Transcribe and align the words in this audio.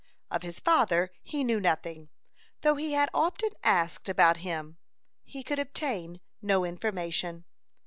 Of 0.31 0.41
his 0.41 0.59
father 0.59 1.11
he 1.21 1.43
knew 1.43 1.59
nothing. 1.59 2.09
Though 2.61 2.73
he 2.73 2.93
had 2.93 3.11
often 3.13 3.51
asked 3.63 4.09
about 4.09 4.37
him, 4.37 4.77
he 5.23 5.43
could 5.43 5.59
obtain 5.59 6.21
no 6.41 6.65
information. 6.65 7.45